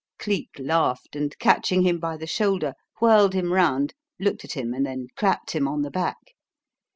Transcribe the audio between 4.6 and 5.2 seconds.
and then